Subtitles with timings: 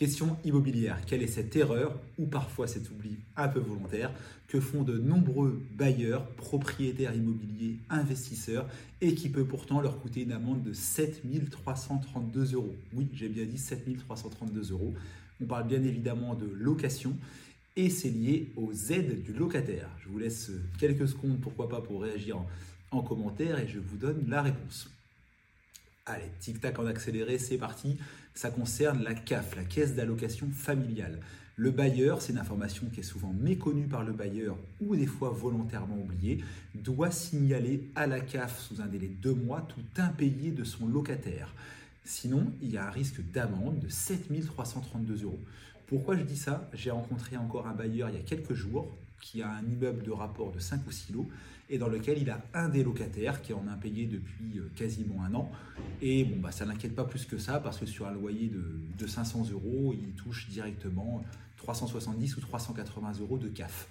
[0.00, 4.10] Question immobilière, quelle est cette erreur ou parfois cet oubli un peu volontaire
[4.48, 8.66] que font de nombreux bailleurs, propriétaires immobiliers, investisseurs
[9.02, 12.74] et qui peut pourtant leur coûter une amende de 7332 euros?
[12.94, 14.94] Oui, j'ai bien dit 7332 euros.
[15.42, 17.14] On parle bien évidemment de location
[17.76, 19.90] et c'est lié aux aides du locataire.
[20.02, 22.38] Je vous laisse quelques secondes, pourquoi pas, pour réagir
[22.90, 24.88] en commentaire et je vous donne la réponse.
[26.06, 27.98] Allez, tic-tac en accéléré, c'est parti.
[28.34, 31.20] Ça concerne la CAF, la caisse d'allocation familiale.
[31.56, 35.28] Le bailleur, c'est une information qui est souvent méconnue par le bailleur ou des fois
[35.28, 36.42] volontairement oubliée,
[36.74, 40.86] doit signaler à la CAF sous un délai de deux mois tout impayé de son
[40.86, 41.52] locataire.
[42.02, 45.38] Sinon, il y a un risque d'amende de 7332 euros.
[45.90, 46.70] Pourquoi je dis ça?
[46.72, 50.12] J'ai rencontré encore un bailleur il y a quelques jours qui a un immeuble de
[50.12, 51.28] rapport de 5 ou 6 lots
[51.68, 55.24] et dans lequel il a un des locataires qui en a payé depuis euh, quasiment
[55.24, 55.50] un an.
[56.00, 58.62] Et bon, bah, ça n'inquiète pas plus que ça parce que sur un loyer de,
[58.96, 61.24] de 500 euros, il touche directement
[61.56, 63.88] 370 ou 380 euros de CAF.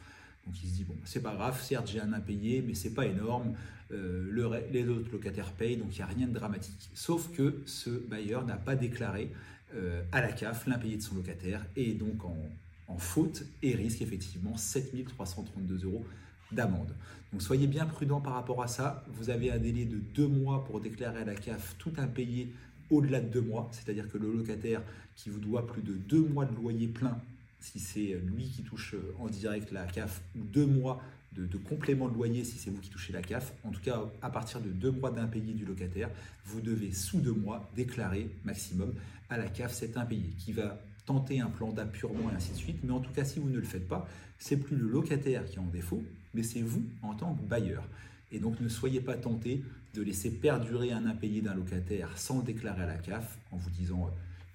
[0.47, 3.07] Donc il se dit, bon, c'est pas grave, certes j'ai un impayé, mais c'est pas
[3.07, 3.55] énorme,
[3.91, 6.89] euh, le, les autres locataires payent, donc il n'y a rien de dramatique.
[6.93, 9.31] Sauf que ce bailleur n'a pas déclaré
[9.75, 14.57] euh, à la CAF l'impayé de son locataire et donc en, faute et risque effectivement
[14.57, 16.05] 7332 euros
[16.51, 16.95] d'amende.
[17.31, 19.05] Donc soyez bien prudent par rapport à ça.
[19.09, 22.51] Vous avez un délai de deux mois pour déclarer à la CAF tout impayé
[22.89, 24.81] au-delà de deux mois, c'est-à-dire que le locataire
[25.15, 27.21] qui vous doit plus de deux mois de loyer plein,
[27.59, 30.99] si c'est lui qui touche en direct la CAF, ou deux mois
[31.33, 34.29] de, complément de loyer si c'est vous qui touchez la CAF, en tout cas à
[34.29, 36.09] partir de deux mois d'impayé du locataire,
[36.45, 38.93] vous devez sous deux mois déclarer maximum
[39.29, 42.79] à la CAF cet impayé qui va tenter un plan d'appurement et ainsi de suite.
[42.83, 45.55] Mais en tout cas, si vous ne le faites pas, c'est plus le locataire qui
[45.55, 47.83] est en défaut, mais c'est vous en tant que bailleur.
[48.31, 49.63] Et donc ne soyez pas tenté
[49.95, 53.69] de laisser perdurer un impayé d'un locataire sans le déclarer à la CAF en vous
[53.71, 54.09] disant euh,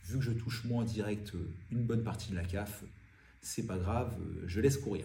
[0.07, 2.85] vu que je touche moi direct euh, une bonne partie de la CAF,
[3.41, 5.05] c'est pas grave, euh, je laisse courir.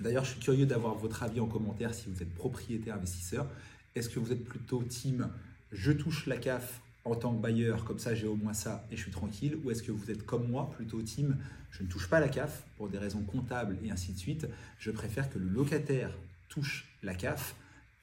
[0.00, 3.46] D'ailleurs, je suis curieux d'avoir votre avis en commentaire si vous êtes propriétaire investisseur.
[3.94, 5.28] Est-ce que vous êtes plutôt team
[5.74, 8.96] je touche la CAF en tant que bailleur, comme ça j'ai au moins ça et
[8.96, 11.36] je suis tranquille Ou est-ce que vous êtes comme moi, plutôt team,
[11.72, 14.46] je ne touche pas la CAF pour des raisons comptables et ainsi de suite
[14.78, 16.10] Je préfère que le locataire
[16.48, 17.56] touche la CAF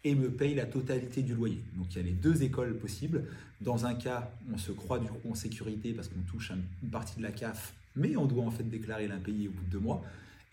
[0.04, 1.62] et me paye la totalité du loyer.
[1.78, 3.24] Donc il y a les deux écoles possibles.
[3.62, 6.52] Dans un cas, on se croit du coup en sécurité parce qu'on touche
[6.84, 9.72] une partie de la CAF, mais on doit en fait déclarer l'impayé au bout de
[9.72, 10.04] deux mois.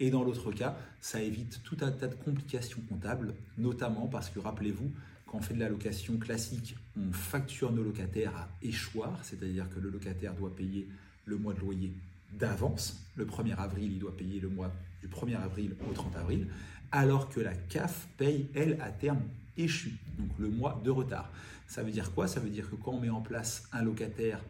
[0.00, 4.38] Et dans l'autre cas, ça évite tout un tas de complications comptables, notamment parce que
[4.38, 4.92] rappelez-vous,
[5.26, 9.80] quand on fait de la location classique, on facture nos locataires à échoir, c'est-à-dire que
[9.80, 10.88] le locataire doit payer
[11.26, 11.92] le mois de loyer
[12.32, 13.04] d'avance.
[13.16, 14.72] Le 1er avril, il doit payer le mois
[15.02, 16.46] du 1er avril au 30 avril,
[16.92, 19.20] alors que la CAF paye, elle, à terme
[19.56, 21.30] échu, donc le mois de retard.
[21.66, 22.28] Ça veut dire quoi?
[22.28, 24.40] Ça veut dire que quand on met en place un locataire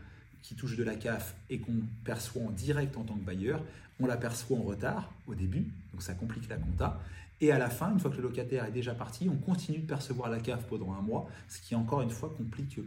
[0.43, 3.63] qui touche de la CAF et qu'on perçoit en direct en tant que bailleur,
[4.01, 7.01] on l'aperçoit en retard au début, donc ça complique la compta.
[7.41, 9.87] Et à la fin, une fois que le locataire est déjà parti, on continue de
[9.87, 12.81] percevoir la CAF pendant un mois, ce qui encore une fois complique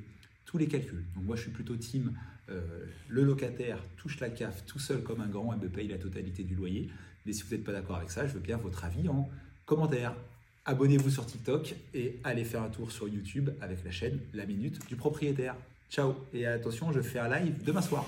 [0.46, 1.06] tous les calculs.
[1.16, 2.14] Donc moi je suis plutôt team,
[2.50, 5.98] euh, le locataire touche la CAF tout seul comme un grand et me paye la
[5.98, 6.90] totalité du loyer.
[7.26, 9.30] Mais si vous n'êtes pas d'accord avec ça, je veux bien votre avis en
[9.66, 10.16] commentaire.
[10.66, 14.86] Abonnez-vous sur TikTok et allez faire un tour sur YouTube avec la chaîne La Minute
[14.88, 15.56] du Propriétaire.
[15.92, 18.06] Ciao et attention, je fais un live demain soir.